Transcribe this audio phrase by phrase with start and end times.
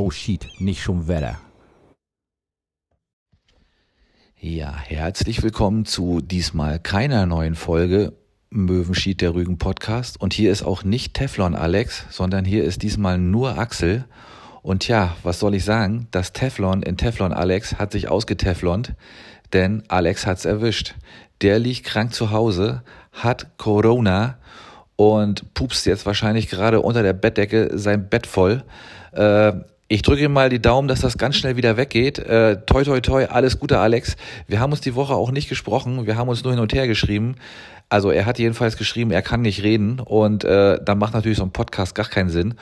[0.00, 1.40] Oh shit, nicht schon Wetter.
[4.38, 8.12] Ja, herzlich willkommen zu diesmal keiner neuen Folge
[8.48, 10.20] Möwenschied der Rügen Podcast.
[10.20, 14.04] Und hier ist auch nicht Teflon Alex, sondern hier ist diesmal nur Axel.
[14.62, 16.06] Und ja, was soll ich sagen?
[16.12, 18.94] Das Teflon in Teflon Alex hat sich ausgeteflont,
[19.52, 20.94] denn Alex hat's erwischt.
[21.42, 24.38] Der liegt krank zu Hause, hat Corona
[24.94, 28.62] und pupst jetzt wahrscheinlich gerade unter der Bettdecke sein Bett voll.
[29.10, 29.54] Äh,
[29.88, 32.18] ich drücke ihm mal die Daumen, dass das ganz schnell wieder weggeht.
[32.18, 34.16] Äh, toi, toi, toi, alles Gute, Alex.
[34.46, 36.06] Wir haben uns die Woche auch nicht gesprochen.
[36.06, 37.36] Wir haben uns nur hin und her geschrieben.
[37.88, 39.98] Also er hat jedenfalls geschrieben, er kann nicht reden.
[40.00, 42.54] Und äh, dann macht natürlich so ein Podcast gar keinen Sinn.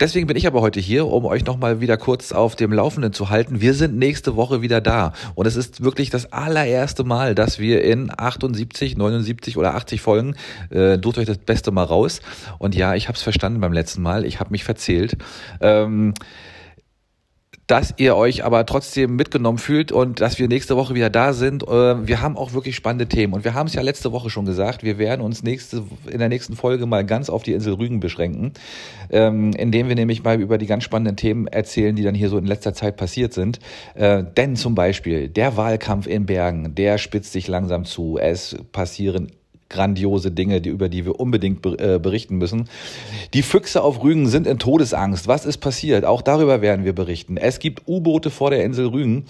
[0.00, 3.30] Deswegen bin ich aber heute hier, um euch nochmal wieder kurz auf dem Laufenden zu
[3.30, 3.60] halten.
[3.60, 5.12] Wir sind nächste Woche wieder da.
[5.34, 10.36] Und es ist wirklich das allererste Mal, dass wir in 78, 79 oder 80 Folgen,
[10.70, 12.20] äh, durch euch das Beste mal raus.
[12.58, 14.24] Und ja, ich habe es verstanden beim letzten Mal.
[14.24, 15.16] Ich habe mich verzählt.
[15.60, 16.14] Ähm,
[17.68, 21.62] dass ihr euch aber trotzdem mitgenommen fühlt und dass wir nächste Woche wieder da sind.
[21.62, 24.46] Äh, wir haben auch wirklich spannende Themen und wir haben es ja letzte Woche schon
[24.46, 28.00] gesagt, wir werden uns nächste, in der nächsten Folge mal ganz auf die Insel Rügen
[28.00, 28.52] beschränken,
[29.10, 32.38] ähm, indem wir nämlich mal über die ganz spannenden Themen erzählen, die dann hier so
[32.38, 33.58] in letzter Zeit passiert sind.
[33.94, 38.18] Äh, denn zum Beispiel der Wahlkampf in Bergen, der spitzt sich langsam zu.
[38.18, 39.30] Es passieren
[39.68, 42.68] grandiose Dinge, die, über die wir unbedingt äh, berichten müssen.
[43.34, 45.28] Die Füchse auf Rügen sind in Todesangst.
[45.28, 46.04] Was ist passiert?
[46.04, 47.36] Auch darüber werden wir berichten.
[47.36, 49.26] Es gibt U-Boote vor der Insel Rügen.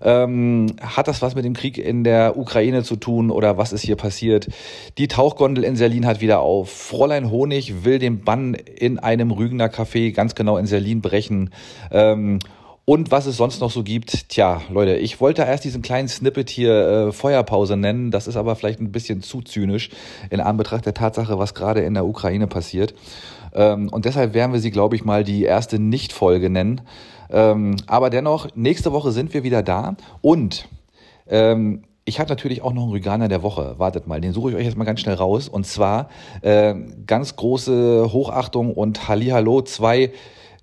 [0.00, 3.82] Ähm, hat das was mit dem Krieg in der Ukraine zu tun oder was ist
[3.82, 4.48] hier passiert?
[4.98, 6.70] Die Tauchgondel in Serlin hat wieder auf.
[6.70, 11.50] Fräulein Honig will den Bann in einem Rügener Café ganz genau in Serlin brechen.
[11.90, 12.40] Ähm,
[12.84, 16.50] und was es sonst noch so gibt, tja, Leute, ich wollte erst diesen kleinen Snippet
[16.50, 19.90] hier äh, Feuerpause nennen, das ist aber vielleicht ein bisschen zu zynisch
[20.30, 22.94] in Anbetracht der Tatsache, was gerade in der Ukraine passiert.
[23.54, 26.80] Ähm, und deshalb werden wir sie, glaube ich, mal die erste Nicht-Folge nennen.
[27.30, 30.68] Ähm, aber dennoch, nächste Woche sind wir wieder da und
[31.28, 33.76] ähm, ich habe natürlich auch noch einen Rüganer der Woche.
[33.78, 35.48] Wartet mal, den suche ich euch jetzt mal ganz schnell raus.
[35.48, 36.08] Und zwar
[36.40, 36.74] äh,
[37.06, 40.10] ganz große Hochachtung und Hallihallo, zwei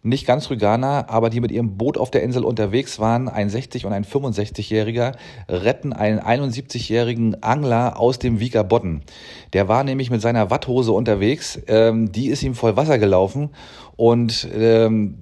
[0.02, 3.86] nicht ganz Rüganer, aber die mit ihrem Boot auf der Insel unterwegs waren, ein 60-
[3.86, 5.14] und ein 65-Jähriger,
[5.50, 9.02] retten einen 71-jährigen Angler aus dem Wieger Bodden.
[9.54, 13.50] Der war nämlich mit seiner Watthose unterwegs, ähm, die ist ihm voll Wasser gelaufen
[13.98, 15.18] und ähm,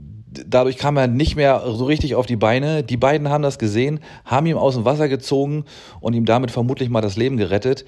[0.46, 2.84] dadurch kam er nicht mehr so richtig auf die Beine.
[2.84, 5.66] Die beiden haben das gesehen, haben ihn aus dem Wasser gezogen
[6.00, 7.86] und ihm damit vermutlich mal das Leben gerettet.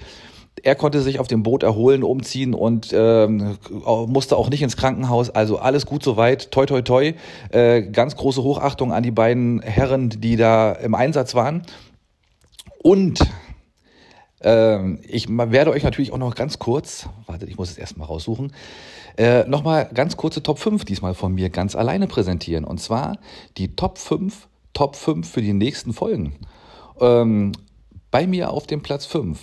[0.62, 3.56] Er konnte sich auf dem Boot erholen, umziehen und ähm,
[4.06, 5.30] musste auch nicht ins Krankenhaus.
[5.30, 6.50] Also alles gut soweit.
[6.50, 7.14] Toi, toi, toi.
[7.50, 11.62] Äh, ganz große Hochachtung an die beiden Herren, die da im Einsatz waren.
[12.82, 13.20] Und
[14.42, 18.52] ähm, ich werde euch natürlich auch noch ganz kurz, wartet, ich muss es erstmal raussuchen,
[19.18, 22.64] äh, nochmal ganz kurze Top 5 diesmal von mir ganz alleine präsentieren.
[22.64, 23.18] Und zwar
[23.58, 26.36] die Top 5, Top 5 für die nächsten Folgen.
[27.00, 27.52] Ähm,
[28.10, 29.38] bei mir auf dem Platz 5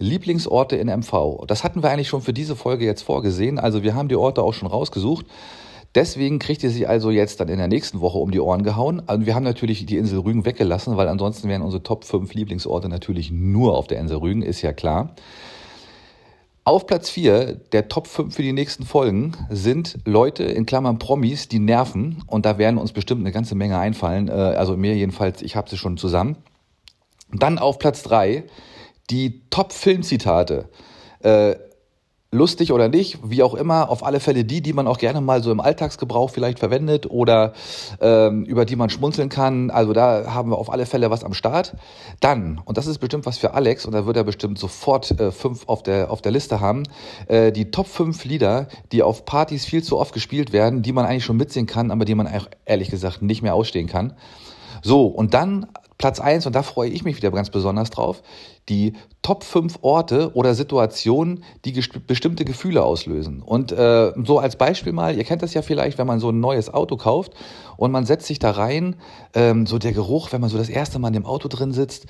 [0.00, 1.44] Lieblingsorte in MV.
[1.46, 3.58] Das hatten wir eigentlich schon für diese Folge jetzt vorgesehen.
[3.58, 5.26] Also wir haben die Orte auch schon rausgesucht.
[5.94, 9.02] Deswegen kriegt ihr sie also jetzt dann in der nächsten Woche um die Ohren gehauen.
[9.06, 12.88] Also wir haben natürlich die Insel Rügen weggelassen, weil ansonsten wären unsere Top 5 Lieblingsorte
[12.88, 15.14] natürlich nur auf der Insel Rügen, ist ja klar.
[16.62, 21.48] Auf Platz 4 der Top 5 für die nächsten Folgen sind Leute in Klammern Promis,
[21.48, 22.22] die nerven.
[22.28, 24.28] Und da werden uns bestimmt eine ganze Menge einfallen.
[24.28, 26.36] Äh, also mir jedenfalls, ich habe sie schon zusammen.
[27.32, 28.44] Dann auf Platz 3
[29.10, 30.68] die Top-Filmzitate.
[31.20, 31.56] Äh,
[32.32, 35.42] lustig oder nicht, wie auch immer, auf alle Fälle die, die man auch gerne mal
[35.42, 37.54] so im Alltagsgebrauch vielleicht verwendet oder
[38.00, 39.70] ähm, über die man schmunzeln kann.
[39.70, 41.74] Also da haben wir auf alle Fälle was am Start.
[42.20, 45.32] Dann, und das ist bestimmt was für Alex, und da wird er bestimmt sofort äh,
[45.32, 46.84] fünf auf der, auf der Liste haben,
[47.26, 51.06] äh, die Top 5 Lieder, die auf Partys viel zu oft gespielt werden, die man
[51.06, 52.28] eigentlich schon mitsingen kann, aber die man
[52.64, 54.14] ehrlich gesagt nicht mehr ausstehen kann.
[54.82, 55.66] So, und dann
[56.00, 58.22] Platz eins und da freue ich mich wieder ganz besonders drauf,
[58.70, 61.72] die Top 5 Orte oder Situationen, die
[62.06, 63.42] bestimmte Gefühle auslösen.
[63.42, 66.40] Und äh, so als Beispiel mal, ihr kennt das ja vielleicht, wenn man so ein
[66.40, 67.34] neues Auto kauft
[67.76, 68.96] und man setzt sich da rein,
[69.34, 72.06] ähm, so der Geruch, wenn man so das erste Mal in dem Auto drin sitzt,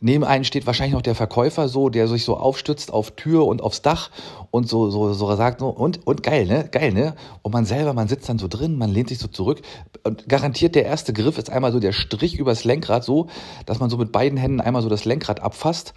[0.00, 3.62] neben einen steht wahrscheinlich noch der Verkäufer so, der sich so aufstützt auf Tür und
[3.62, 4.10] aufs Dach
[4.50, 7.14] und so, so, so sagt, so, und, und geil, ne, geil, ne?
[7.42, 9.62] Und man selber, man sitzt dann so drin, man lehnt sich so zurück
[10.04, 13.27] und garantiert der erste Griff ist einmal so der Strich übers Lenkrad so,
[13.66, 15.94] dass man so mit beiden Händen einmal so das Lenkrad abfasst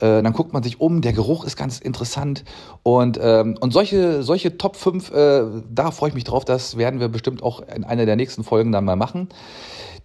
[0.00, 2.44] äh, dann guckt man sich um, der Geruch ist ganz interessant.
[2.82, 7.00] Und, ähm, und solche, solche Top 5, äh, da freue ich mich drauf, das werden
[7.00, 9.28] wir bestimmt auch in einer der nächsten Folgen dann mal machen.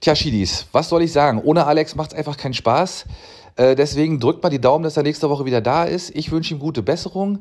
[0.02, 1.42] Tja, Schiedis, was soll ich sagen?
[1.44, 3.06] Ohne Alex macht es einfach keinen Spaß.
[3.56, 6.16] Äh, deswegen drückt mal die Daumen, dass er nächste Woche wieder da ist.
[6.16, 7.40] Ich wünsche ihm gute Besserung.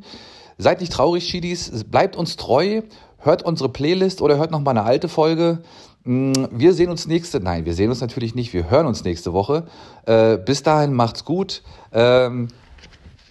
[0.57, 1.85] Seid nicht traurig, Schiedis.
[1.85, 2.83] Bleibt uns treu.
[3.19, 5.63] hört unsere Playlist oder hört nochmal eine alte Folge.
[6.09, 9.35] Mm, wir sehen uns nächste, nein, wir sehen uns natürlich nicht, wir hören uns nächste
[9.35, 9.67] Woche.
[10.07, 11.63] Äh, bis dahin macht's gut.
[11.93, 12.49] Ähm,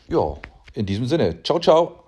[0.07, 0.35] ja,
[0.73, 2.06] in diesem Sinne, ciao, ciao.